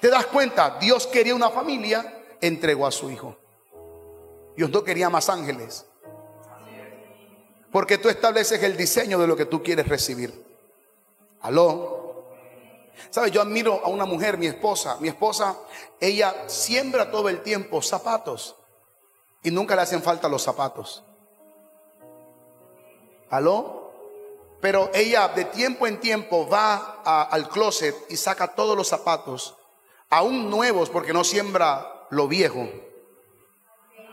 [0.01, 0.77] ¿Te das cuenta?
[0.79, 3.37] Dios quería una familia, entregó a su Hijo.
[4.55, 5.85] Dios no quería más ángeles.
[7.75, 10.31] Porque tú estableces el diseño de lo que tú quieres recibir.
[11.41, 12.23] Aló.
[13.09, 13.33] ¿Sabes?
[13.33, 14.95] Yo admiro a una mujer, mi esposa.
[15.01, 15.57] Mi esposa,
[15.99, 18.55] ella siembra todo el tiempo zapatos.
[19.43, 21.03] Y nunca le hacen falta los zapatos.
[23.29, 23.91] ¿Aló?
[24.61, 29.57] Pero ella de tiempo en tiempo va al closet y saca todos los zapatos,
[30.09, 32.69] aún nuevos porque no siembra lo viejo.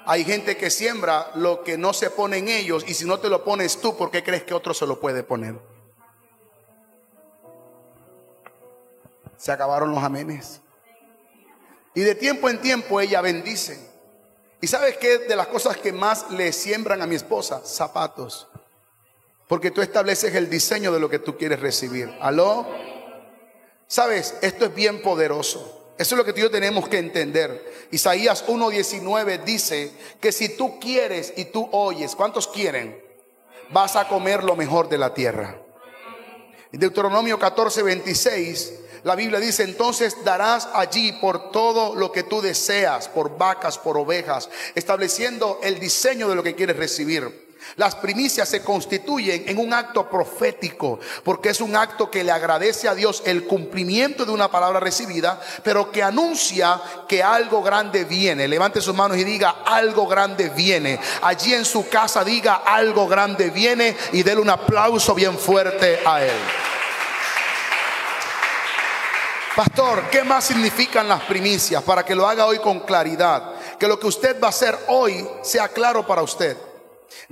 [0.04, 3.28] Hay gente que siembra lo que no se pone en ellos y si no te
[3.28, 5.54] lo pones tú, ¿por qué crees que otro se lo puede poner?
[9.36, 10.60] Se acabaron los amenes.
[11.94, 13.90] Y de tiempo en tiempo ella bendice.
[14.60, 15.18] ¿Y sabes qué?
[15.18, 18.48] De las cosas que más le siembran a mi esposa, zapatos.
[19.48, 22.12] Porque tú estableces el diseño de lo que tú quieres recibir.
[22.20, 22.66] ¿Aló?
[23.86, 24.38] ¿Sabes?
[24.40, 25.81] Esto es bien poderoso.
[25.98, 27.88] Eso es lo que tú tenemos que entender.
[27.90, 33.00] Isaías 1.19 dice que si tú quieres y tú oyes, ¿cuántos quieren?
[33.70, 35.60] Vas a comer lo mejor de la tierra.
[36.72, 38.72] En Deuteronomio 14.26,
[39.04, 43.98] la Biblia dice, entonces darás allí por todo lo que tú deseas, por vacas, por
[43.98, 47.41] ovejas, estableciendo el diseño de lo que quieres recibir.
[47.76, 52.88] Las primicias se constituyen en un acto profético, porque es un acto que le agradece
[52.88, 58.46] a Dios el cumplimiento de una palabra recibida, pero que anuncia que algo grande viene.
[58.48, 60.98] Levante sus manos y diga, algo grande viene.
[61.22, 66.22] Allí en su casa diga, algo grande viene y déle un aplauso bien fuerte a
[66.22, 66.40] él.
[69.56, 71.82] Pastor, ¿qué más significan las primicias?
[71.82, 73.52] Para que lo haga hoy con claridad.
[73.78, 76.56] Que lo que usted va a hacer hoy sea claro para usted.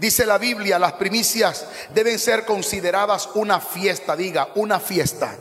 [0.01, 5.37] Dice la Biblia, las primicias deben ser consideradas una fiesta, diga, una fiesta.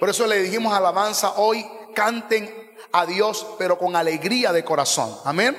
[0.00, 5.16] Por eso le dijimos alabanza hoy, canten a Dios, pero con alegría de corazón.
[5.24, 5.56] Amén.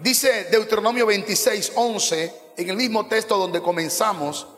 [0.00, 4.48] Dice Deuteronomio 26, 11, en el mismo texto donde comenzamos,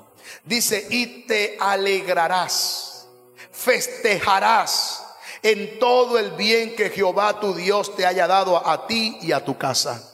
[0.43, 3.09] dice, y te alegrarás,
[3.51, 5.05] festejarás
[5.43, 9.45] en todo el bien que Jehová tu Dios te haya dado a, ti y a
[9.45, 10.12] tu casa.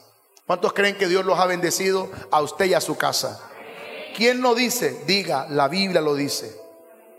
[0.49, 3.39] ¿Cuántos creen que Dios los ha bendecido a usted y a su casa?
[4.17, 5.03] ¿Quién lo dice?
[5.05, 6.59] Diga, la Biblia lo dice.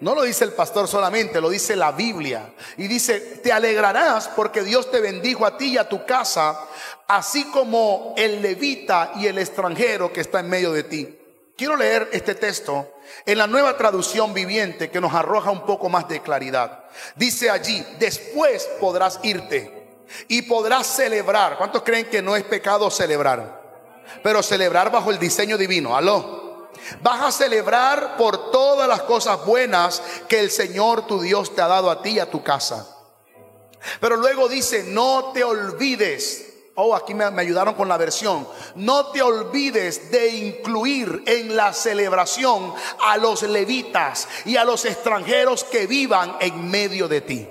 [0.01, 2.53] No lo dice el pastor solamente, lo dice la Biblia.
[2.77, 6.59] Y dice, te alegrarás porque Dios te bendijo a ti y a tu casa,
[7.07, 11.16] así como el levita y el extranjero que está en medio de ti.
[11.57, 16.09] Quiero leer este texto en la nueva traducción viviente que nos arroja un poco más
[16.09, 16.83] de claridad.
[17.14, 19.80] Dice allí, después podrás irte
[20.29, 21.57] y podrás celebrar.
[21.59, 23.61] ¿Cuántos creen que no es pecado celebrar?
[24.23, 25.96] Pero celebrar bajo el diseño divino.
[25.96, 26.70] Aló.
[27.03, 31.68] Vas a celebrar por todas las cosas buenas que el Señor tu Dios te ha
[31.68, 32.96] dado a ti y a tu casa.
[34.01, 36.51] Pero luego dice, no te olvides
[36.83, 38.49] Oh, aquí me, ayudaron con la versión.
[38.77, 45.64] No te olvides de incluir en la celebración a los levitas y a los extranjeros
[45.64, 47.49] que vivan en medio de ti.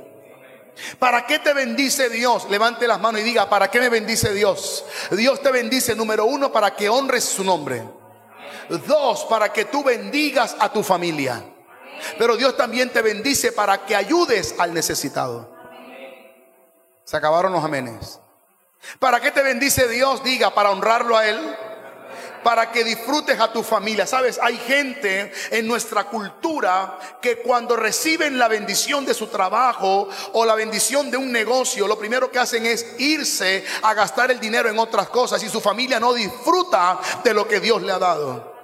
[0.98, 2.50] ¿Para qué te bendice Dios?
[2.50, 4.86] Levante las manos y diga, ¿para qué me bendice Dios?
[5.12, 7.84] Dios te bendice, número uno, para que honres su nombre.
[8.70, 11.44] Dos, para que tú bendigas a tu familia.
[12.18, 15.54] Pero Dios también te bendice para que ayudes al necesitado.
[17.04, 18.20] Se acabaron los amenes.
[19.00, 20.24] ¿Para qué te bendice Dios?
[20.24, 21.40] Diga, para honrarlo a Él.
[22.44, 24.08] Para que disfrutes a tu familia.
[24.08, 30.46] Sabes, hay gente en nuestra cultura que cuando reciben la bendición de su trabajo o
[30.46, 34.70] la bendición de un negocio, lo primero que hacen es irse a gastar el dinero
[34.70, 38.60] en otras cosas y su familia no disfruta de lo que Dios le ha dado.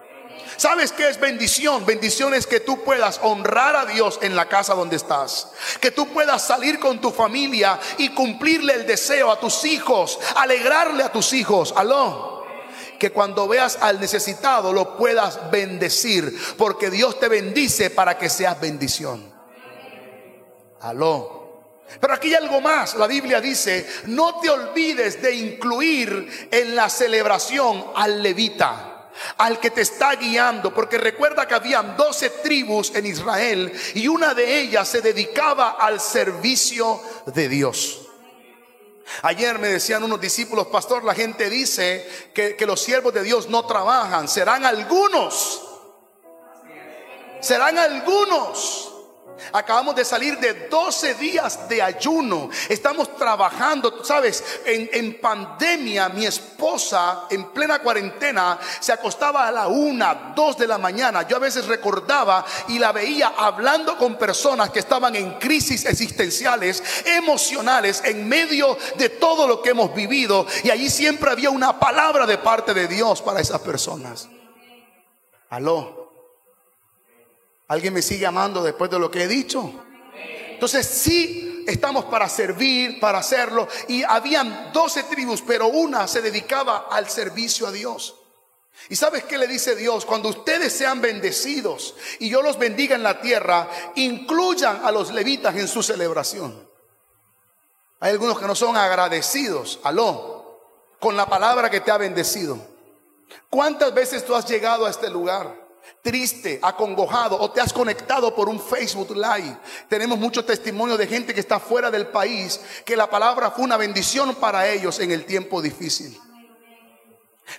[0.57, 1.85] ¿Sabes qué es bendición?
[1.85, 5.51] Bendición es que tú puedas honrar a Dios en la casa donde estás.
[5.81, 11.03] Que tú puedas salir con tu familia y cumplirle el deseo a tus hijos, alegrarle
[11.03, 11.73] a tus hijos.
[11.75, 12.34] Aló.
[12.99, 16.37] Que cuando veas al necesitado lo puedas bendecir.
[16.57, 19.33] Porque Dios te bendice para que seas bendición.
[20.81, 21.35] Aló.
[21.99, 22.95] Pero aquí hay algo más.
[22.95, 28.91] La Biblia dice, no te olvides de incluir en la celebración al levita
[29.37, 34.33] al que te está guiando, porque recuerda que habían doce tribus en Israel y una
[34.33, 38.04] de ellas se dedicaba al servicio de Dios.
[39.21, 43.49] Ayer me decían unos discípulos, pastor, la gente dice que, que los siervos de Dios
[43.49, 45.61] no trabajan, serán algunos,
[47.41, 48.94] serán algunos
[49.51, 52.49] Acabamos de salir de 12 días de ayuno.
[52.69, 59.67] Estamos trabajando, sabes, en, en, pandemia mi esposa en plena cuarentena se acostaba a la
[59.67, 61.27] una, dos de la mañana.
[61.27, 66.83] Yo a veces recordaba y la veía hablando con personas que estaban en crisis existenciales,
[67.05, 70.45] emocionales, en medio de todo lo que hemos vivido.
[70.63, 74.29] Y allí siempre había una palabra de parte de Dios para esas personas.
[75.49, 76.04] Aló.
[77.67, 79.73] ¿Alguien me sigue amando después de lo que he dicho?
[80.51, 83.67] Entonces sí estamos para servir, para hacerlo.
[83.87, 88.15] Y habían doce tribus, pero una se dedicaba al servicio a Dios.
[88.89, 90.05] ¿Y sabes qué le dice Dios?
[90.05, 95.55] Cuando ustedes sean bendecidos y yo los bendiga en la tierra, incluyan a los levitas
[95.55, 96.69] en su celebración.
[97.99, 100.61] Hay algunos que no son agradecidos, aló,
[100.99, 102.59] con la palabra que te ha bendecido.
[103.49, 105.64] ¿Cuántas veces tú has llegado a este lugar?
[106.01, 109.57] Triste, acongojado o te has conectado por un Facebook Live.
[109.89, 113.77] Tenemos mucho testimonio de gente que está fuera del país, que la palabra fue una
[113.77, 116.19] bendición para ellos en el tiempo difícil.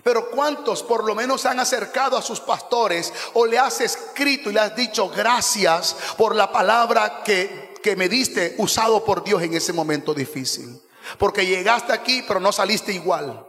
[0.02, 4.52] Pero ¿cuántos por lo menos han acercado a sus pastores o le has escrito y
[4.52, 9.54] le has dicho gracias por la palabra que, que me diste usado por Dios en
[9.54, 10.80] ese momento difícil?
[11.18, 13.46] Porque llegaste aquí pero no saliste igual.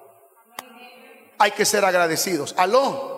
[1.40, 2.54] Hay que ser agradecidos.
[2.58, 3.17] Aló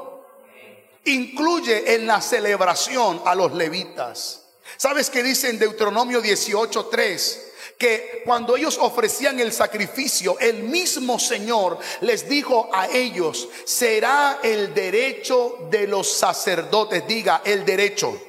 [1.05, 4.43] incluye en la celebración a los levitas.
[4.77, 7.49] ¿Sabes qué dice en Deuteronomio 18:3?
[7.79, 14.73] que cuando ellos ofrecían el sacrificio, el mismo Señor les dijo a ellos, será el
[14.73, 18.21] derecho de los sacerdotes, diga el derecho.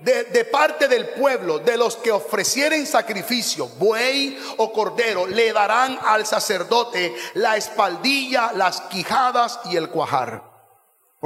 [0.00, 5.98] De, de, parte del pueblo, de los que ofrecieren sacrificio, buey o cordero, le darán
[6.02, 10.55] al sacerdote la espaldilla, las quijadas y el cuajar.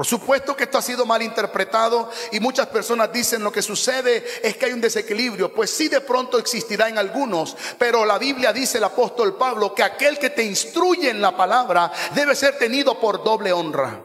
[0.01, 4.25] Por supuesto que esto ha sido mal interpretado y muchas personas dicen lo que sucede
[4.43, 5.53] es que hay un desequilibrio.
[5.53, 9.83] Pues sí de pronto existirá en algunos, pero la Biblia dice el apóstol Pablo que
[9.83, 14.03] aquel que te instruye en la palabra debe ser tenido por doble honra.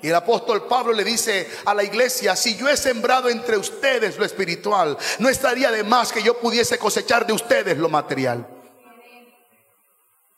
[0.00, 4.16] Y el apóstol Pablo le dice a la iglesia, si yo he sembrado entre ustedes
[4.16, 8.46] lo espiritual, no estaría de más que yo pudiese cosechar de ustedes lo material.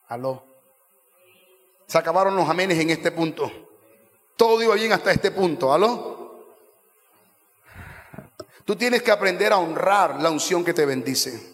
[0.09, 0.43] Aló.
[1.87, 3.69] Se acabaron los amenes en este punto.
[4.37, 6.13] Todo iba bien hasta este punto, ¿aló?
[8.65, 11.53] Tú tienes que aprender a honrar la unción que te bendice.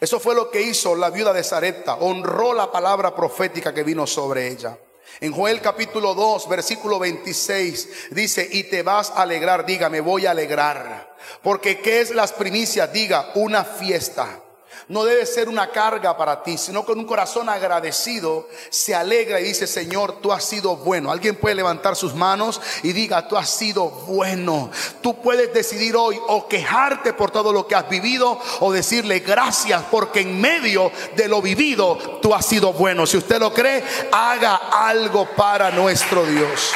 [0.00, 4.06] Eso fue lo que hizo la viuda de Zarepta, honró la palabra profética que vino
[4.06, 4.78] sobre ella.
[5.20, 10.26] En Joel capítulo 2, versículo 26 dice, y te vas a alegrar, diga, me voy
[10.26, 11.16] a alegrar.
[11.42, 12.92] Porque ¿qué es las primicias?
[12.92, 14.40] Diga, una fiesta
[14.88, 19.44] no debe ser una carga para ti, sino con un corazón agradecido se alegra y
[19.44, 21.10] dice, Señor, tú has sido bueno.
[21.10, 24.70] Alguien puede levantar sus manos y diga, tú has sido bueno.
[25.02, 29.82] Tú puedes decidir hoy o quejarte por todo lo que has vivido o decirle gracias
[29.90, 33.06] porque en medio de lo vivido tú has sido bueno.
[33.06, 36.72] Si usted lo cree, haga algo para nuestro Dios.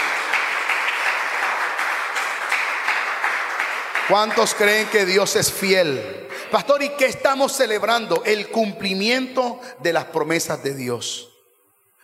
[4.09, 6.24] ¿Cuántos creen que Dios es fiel?
[6.55, 8.23] Pastor, ¿y qué estamos celebrando?
[8.25, 11.31] El cumplimiento de las promesas de Dios.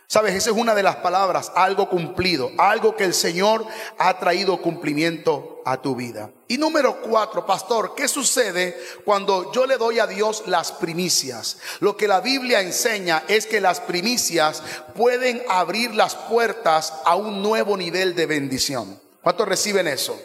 [0.07, 3.65] Sabes, esa es una de las palabras, algo cumplido, algo que el Señor
[3.97, 6.31] ha traído cumplimiento a tu vida.
[6.49, 11.59] Y número cuatro, pastor, ¿qué sucede cuando yo le doy a Dios las primicias?
[11.79, 14.61] Lo que la Biblia enseña es que las primicias
[14.95, 18.99] pueden abrir las puertas a un nuevo nivel de bendición.
[19.21, 20.21] ¿Cuántos reciben eso?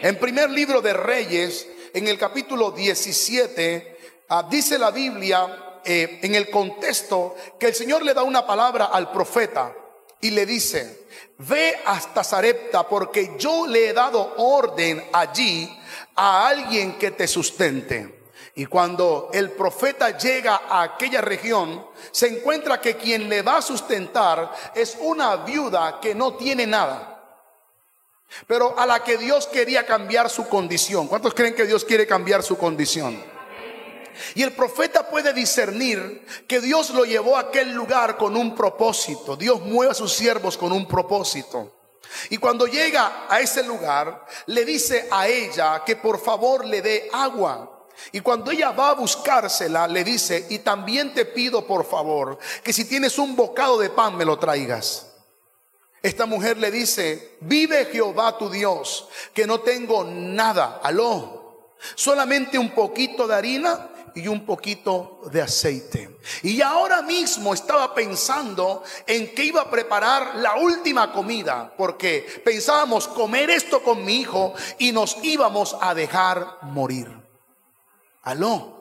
[0.00, 1.66] En primer libro de Reyes,
[1.98, 8.02] en el capítulo 17, ah, dice la Biblia eh, en el contexto que el Señor
[8.02, 9.74] le da una palabra al profeta
[10.20, 11.06] y le dice,
[11.38, 15.68] ve hasta Sarepta porque yo le he dado orden allí
[16.14, 18.26] a alguien que te sustente.
[18.54, 23.62] Y cuando el profeta llega a aquella región, se encuentra que quien le va a
[23.62, 27.17] sustentar es una viuda que no tiene nada
[28.46, 31.08] pero a la que Dios quería cambiar su condición.
[31.08, 33.22] ¿Cuántos creen que Dios quiere cambiar su condición?
[34.34, 39.36] Y el profeta puede discernir que Dios lo llevó a aquel lugar con un propósito.
[39.36, 41.74] Dios mueve a sus siervos con un propósito.
[42.30, 47.08] Y cuando llega a ese lugar, le dice a ella que por favor le dé
[47.12, 47.86] agua.
[48.12, 52.72] Y cuando ella va a buscársela, le dice, y también te pido por favor que
[52.72, 55.07] si tienes un bocado de pan me lo traigas.
[56.02, 62.70] Esta mujer le dice, vive Jehová tu Dios, que no tengo nada, aló, solamente un
[62.70, 66.18] poquito de harina y un poquito de aceite.
[66.42, 73.08] Y ahora mismo estaba pensando en que iba a preparar la última comida, porque pensábamos
[73.08, 77.08] comer esto con mi hijo y nos íbamos a dejar morir.
[78.22, 78.77] Aló.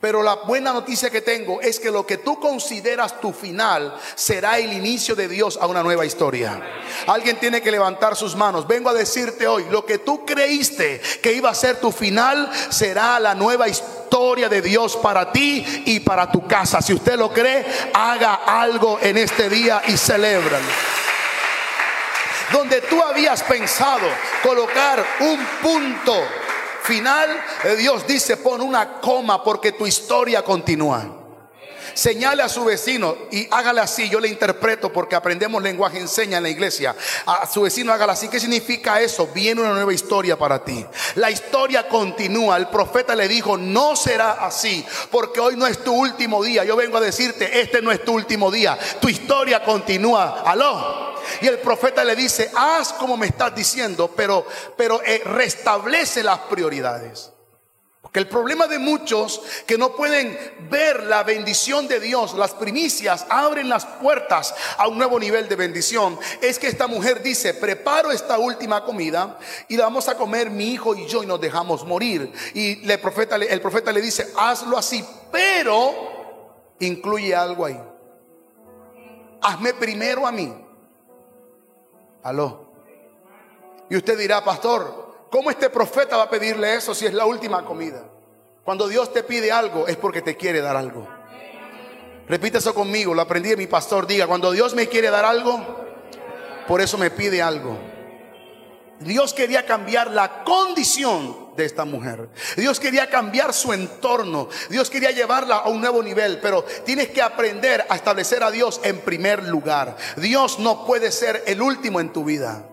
[0.00, 4.58] Pero la buena noticia que tengo es que lo que tú consideras tu final será
[4.58, 6.60] el inicio de Dios a una nueva historia.
[7.06, 8.66] Alguien tiene que levantar sus manos.
[8.66, 13.18] Vengo a decirte hoy, lo que tú creíste que iba a ser tu final será
[13.18, 16.80] la nueva historia de Dios para ti y para tu casa.
[16.80, 20.98] Si usted lo cree, haga algo en este día y celébralo
[22.52, 24.08] donde tú habías pensado
[24.42, 26.14] colocar un punto
[26.82, 27.28] final,
[27.64, 31.18] eh, Dios dice, pon una coma porque tu historia continúa.
[31.94, 34.08] Señale a su vecino y hágale así.
[34.08, 36.94] Yo le interpreto porque aprendemos lenguaje, enseña en la iglesia.
[37.26, 38.28] A su vecino hágale así.
[38.28, 39.28] ¿Qué significa eso?
[39.34, 40.86] Viene una nueva historia para ti.
[41.16, 42.56] La historia continúa.
[42.56, 46.64] El profeta le dijo, no será así porque hoy no es tu último día.
[46.64, 48.78] Yo vengo a decirte, este no es tu último día.
[49.00, 50.42] Tu historia continúa.
[50.46, 51.07] Aló.
[51.40, 56.38] Y el profeta le dice, haz como me estás diciendo, pero, pero eh, restablece las
[56.40, 57.32] prioridades.
[58.00, 60.38] Porque el problema de muchos que no pueden
[60.70, 65.56] ver la bendición de Dios, las primicias abren las puertas a un nuevo nivel de
[65.56, 70.48] bendición, es que esta mujer dice, preparo esta última comida y la vamos a comer
[70.48, 72.32] mi hijo y yo y nos dejamos morir.
[72.54, 77.78] Y el profeta, el profeta le dice, hazlo así, pero incluye algo ahí.
[79.42, 80.67] Hazme primero a mí
[82.22, 82.72] Aló.
[83.90, 87.64] Y usted dirá, pastor, ¿cómo este profeta va a pedirle eso si es la última
[87.64, 88.04] comida?
[88.64, 91.08] Cuando Dios te pide algo es porque te quiere dar algo.
[92.28, 94.06] Repite eso conmigo, lo aprendí de mi pastor.
[94.06, 95.64] Diga, cuando Dios me quiere dar algo,
[96.66, 97.78] por eso me pide algo.
[99.00, 102.30] Dios quería cambiar la condición de esta mujer.
[102.56, 104.48] Dios quería cambiar su entorno.
[104.70, 106.38] Dios quería llevarla a un nuevo nivel.
[106.40, 109.96] Pero tienes que aprender a establecer a Dios en primer lugar.
[110.16, 112.64] Dios no puede ser el último en tu vida.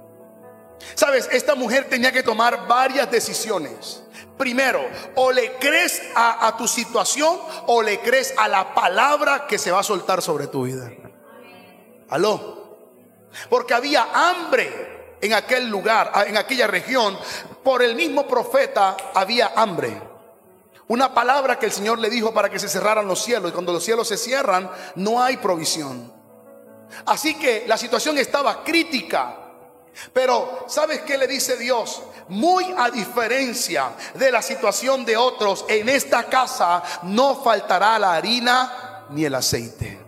[0.94, 4.04] Sabes, esta mujer tenía que tomar varias decisiones.
[4.38, 9.58] Primero, o le crees a, a, tu situación o le crees a la palabra que
[9.58, 10.92] se va a soltar sobre tu vida.
[12.10, 12.64] Aló.
[13.50, 17.18] Porque había hambre en aquel lugar, en aquella región.
[17.64, 20.02] Por el mismo profeta había hambre.
[20.88, 23.50] Una palabra que el Señor le dijo para que se cerraran los cielos.
[23.50, 26.14] Y cuando los cielos se cierran, no hay provisión.
[27.06, 29.38] Así que la situación estaba crítica.
[30.14, 32.04] Pero, ¿sabes qué le dice Dios?
[32.28, 39.06] Muy a diferencia de la situación de otros, en esta casa no faltará la harina
[39.10, 40.00] ni el aceite.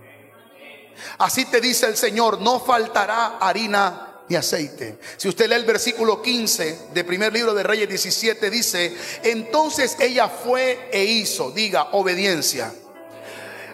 [1.19, 4.97] Así te dice el Señor, no faltará harina ni aceite.
[5.15, 10.27] Si usted lee el versículo 15 del primer libro de Reyes 17, dice, entonces ella
[10.27, 12.73] fue e hizo, diga, obediencia.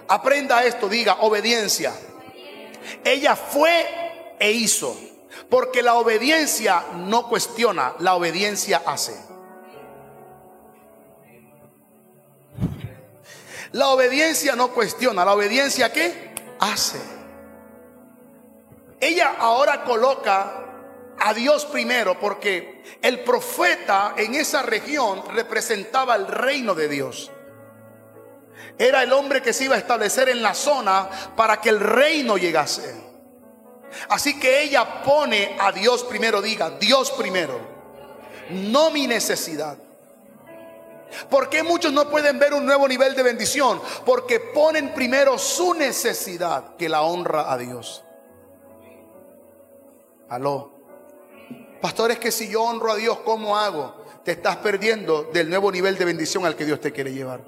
[0.08, 1.94] Aprenda esto, diga, obediencia.
[3.04, 4.96] Ella fue e hizo.
[5.50, 9.16] Porque la obediencia no cuestiona, la obediencia hace.
[13.72, 16.36] La obediencia no cuestiona, la obediencia qué?
[16.60, 17.13] Hace.
[19.04, 20.64] Ella ahora coloca
[21.20, 27.30] a Dios primero porque el profeta en esa región representaba el reino de Dios.
[28.78, 32.38] Era el hombre que se iba a establecer en la zona para que el reino
[32.38, 32.96] llegase.
[34.08, 37.60] Así que ella pone a Dios primero, diga, Dios primero,
[38.52, 39.78] no mi necesidad.
[41.30, 43.82] ¿Por qué muchos no pueden ver un nuevo nivel de bendición?
[44.06, 48.06] Porque ponen primero su necesidad que la honra a Dios.
[50.34, 50.72] Aló.
[51.80, 54.04] Pastor, es que si yo honro a Dios, ¿cómo hago?
[54.24, 57.42] Te estás perdiendo del nuevo nivel de bendición al que Dios te quiere llevar.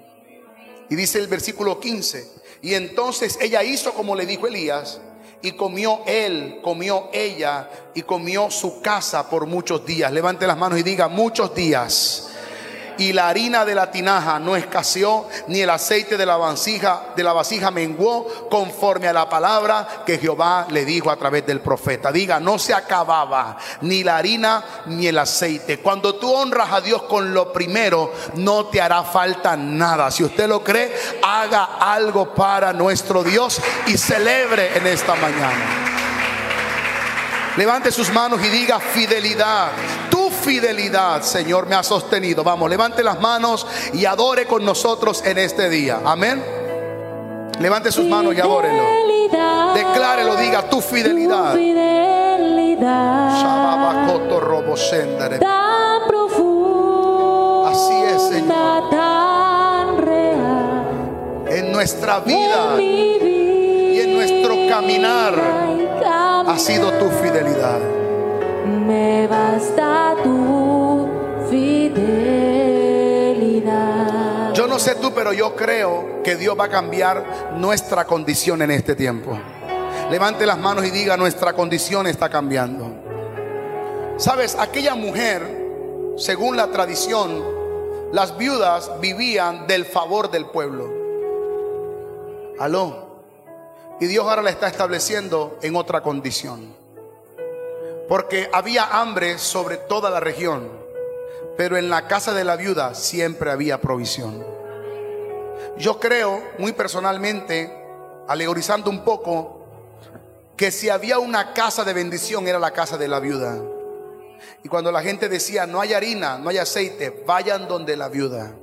[0.88, 2.32] Y dice el versículo 15,
[2.62, 5.02] y entonces ella hizo como le dijo Elías,
[5.42, 10.12] y comió él, comió ella y comió su casa por muchos días.
[10.12, 12.35] Levante las manos y diga muchos días.
[12.98, 17.24] Y la harina de la tinaja no escaseó, ni el aceite de la vasija, de
[17.24, 22.12] la vasija menguó, conforme a la palabra que Jehová le dijo a través del profeta.
[22.12, 25.80] Diga, no se acababa ni la harina ni el aceite.
[25.80, 30.12] Cuando tú honras a Dios con lo primero, no te hará falta nada.
[30.12, 35.86] Si usted lo cree, haga algo para nuestro Dios y celebre en esta mañana.
[37.58, 39.70] Levante sus manos y diga fidelidad.
[40.46, 42.44] Fidelidad, Señor, me ha sostenido.
[42.44, 46.02] Vamos, levante las manos y adore con nosotros en este día.
[46.06, 46.44] Amén.
[47.60, 48.84] Levante sus manos y adórelo.
[49.74, 51.54] Declárelo, diga tu fidelidad.
[51.54, 53.42] Tu fidelidad
[55.40, 58.90] tan profunda, Así es, Señor.
[58.92, 61.48] tan real.
[61.48, 65.34] En nuestra vida En mi vida y en nuestro caminar
[66.48, 68.05] ha sido tu fidelidad.
[68.66, 71.08] Me basta tu
[71.50, 72.16] fidelidad.
[74.54, 78.72] Yo no sé tú, pero yo creo que Dios va a cambiar nuestra condición en
[78.72, 79.38] este tiempo.
[80.10, 82.92] Levante las manos y diga, nuestra condición está cambiando.
[84.18, 85.42] Sabes, aquella mujer,
[86.18, 87.44] según la tradición,
[88.12, 90.90] las viudas vivían del favor del pueblo.
[92.60, 93.06] Aló.
[94.00, 96.85] Y Dios ahora la está estableciendo en otra condición.
[98.08, 100.70] Porque había hambre sobre toda la región,
[101.58, 104.46] pero en la casa de la viuda siempre había provisión.
[105.78, 107.72] Yo creo, muy personalmente,
[108.28, 109.66] alegorizando un poco,
[110.56, 113.62] que si había una casa de bendición era la casa de la viuda.
[114.64, 118.54] Y cuando la gente decía, no hay harina, no hay aceite, vayan donde la viuda.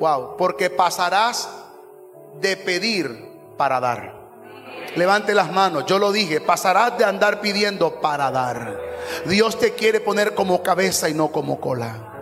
[0.00, 1.48] Wow, porque pasarás
[2.40, 4.13] de pedir para dar.
[4.96, 8.78] Levante las manos, yo lo dije, pasarás de andar pidiendo para dar.
[9.26, 12.14] Dios te quiere poner como cabeza y no como cola.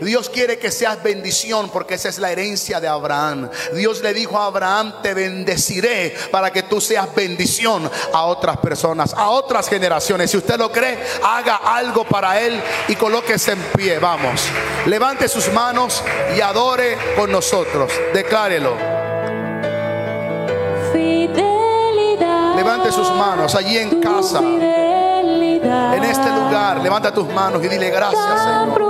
[0.00, 3.50] Dios quiere que seas bendición porque esa es la herencia de Abraham.
[3.74, 9.14] Dios le dijo a Abraham, te bendeciré para que tú seas bendición a otras personas,
[9.14, 10.30] a otras generaciones.
[10.30, 13.98] Si usted lo cree, haga algo para él y colóquese en pie.
[13.98, 14.42] Vamos,
[14.86, 16.02] levante sus manos
[16.36, 17.90] y adore con nosotros.
[18.12, 18.76] Declárelo.
[20.92, 21.55] Fidelidad.
[22.66, 26.80] Levante sus manos allí en casa, en este lugar.
[26.82, 28.85] Levanta tus manos y dile gracias, Señor.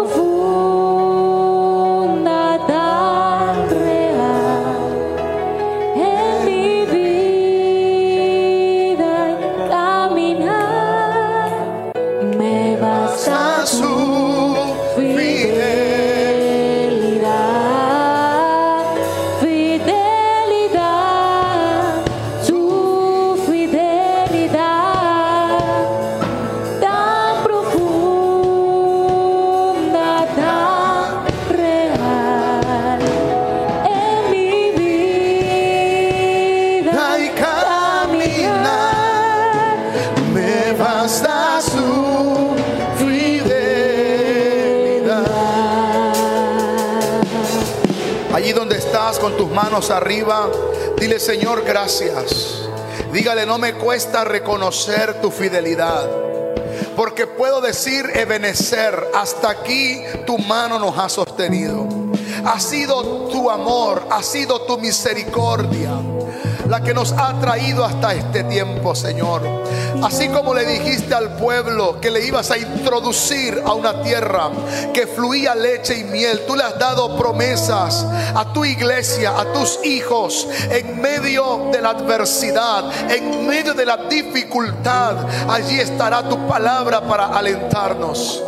[49.56, 50.50] Manos arriba,
[50.98, 52.68] dile Señor, gracias.
[53.10, 56.10] Dígale, no me cuesta reconocer tu fidelidad.
[56.94, 61.88] Porque puedo decir, Ebenecer, hasta aquí tu mano nos ha sostenido.
[62.44, 65.92] Ha sido tu amor, ha sido tu misericordia
[66.68, 69.42] la que nos ha traído hasta este tiempo, Señor.
[70.02, 74.50] Así como le dijiste al pueblo que le ibas a introducir a una tierra
[74.92, 78.04] que fluía leche y miel, tú le has dado promesas
[78.34, 83.96] a tu iglesia, a tus hijos, en medio de la adversidad, en medio de la
[84.08, 85.16] dificultad.
[85.48, 88.42] Allí estará tu palabra para alentarnos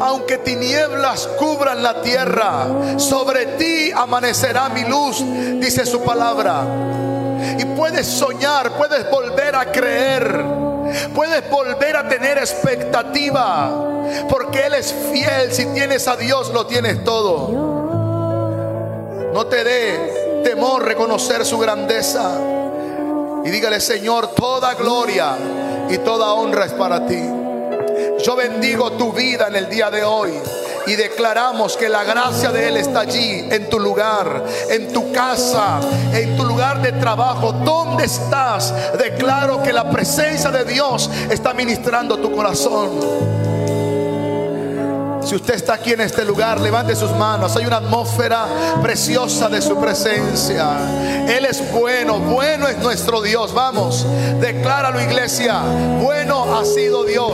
[0.00, 2.66] aunque tinieblas cubran la tierra,
[2.98, 5.22] sobre ti amanecerá mi luz,
[5.60, 6.62] dice su palabra.
[7.58, 10.44] Y puedes soñar, puedes volver a creer,
[11.14, 13.70] puedes volver a tener expectativa,
[14.28, 15.52] porque Él es fiel.
[15.52, 17.48] Si tienes a Dios, lo tienes todo.
[19.32, 22.30] No te dé temor reconocer su grandeza.
[23.44, 25.36] Y dígale, Señor, toda gloria
[25.88, 27.35] y toda honra es para ti.
[28.26, 30.32] Yo bendigo tu vida en el día de hoy.
[30.88, 35.78] Y declaramos que la gracia de Él está allí, en tu lugar, en tu casa,
[36.12, 37.52] en tu lugar de trabajo.
[37.52, 38.74] ¿Dónde estás?
[38.98, 42.98] Declaro que la presencia de Dios está ministrando tu corazón.
[45.24, 47.54] Si usted está aquí en este lugar, levante sus manos.
[47.56, 48.46] Hay una atmósfera
[48.82, 50.68] preciosa de su presencia.
[51.28, 53.54] Él es bueno, bueno es nuestro Dios.
[53.54, 54.04] Vamos,
[54.40, 55.60] decláralo iglesia.
[56.00, 57.32] Bueno ha sido Dios.